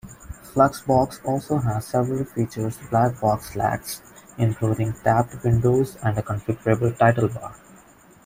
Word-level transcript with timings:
Fluxbox 0.51 1.23
also 1.25 1.59
has 1.59 1.85
several 1.85 2.25
features 2.25 2.75
Blackbox 2.89 3.55
lacks, 3.55 4.01
including 4.39 4.93
tabbed 4.93 5.43
windows 5.43 5.95
and 6.01 6.17
a 6.17 6.23
configurable 6.23 6.97
titlebar. 6.97 7.53